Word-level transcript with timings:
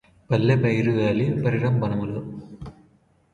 పల్లె 0.29 0.55
పైరుగాలి 0.55 1.25
పరిరంభణమ్ములు 1.43 2.21